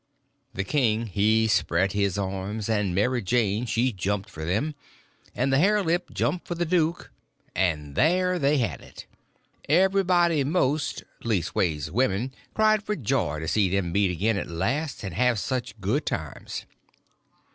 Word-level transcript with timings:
The 0.55 0.63
king 0.63 1.05
he 1.05 1.47
spread 1.47 1.91
his 1.91 2.17
arms, 2.17 2.67
and 2.67 2.95
Mary 2.95 3.21
Jane 3.21 3.67
she 3.67 3.91
jumped 3.91 4.31
for 4.31 4.43
them, 4.45 4.73
and 5.35 5.53
the 5.53 5.59
hare 5.59 5.83
lip 5.83 6.09
jumped 6.11 6.47
for 6.47 6.55
the 6.55 6.65
duke, 6.65 7.11
and 7.53 7.93
there 7.93 8.39
they 8.39 8.57
had 8.57 8.81
it! 8.81 9.05
Everybody 9.69 10.43
most, 10.43 11.03
leastways 11.23 11.91
women, 11.91 12.33
cried 12.55 12.81
for 12.81 12.95
joy 12.95 13.41
to 13.41 13.47
see 13.47 13.69
them 13.69 13.91
meet 13.91 14.09
again 14.09 14.37
at 14.37 14.49
last 14.49 15.03
and 15.03 15.13
have 15.13 15.37
such 15.37 15.79
good 15.79 16.07
times. 16.07 16.65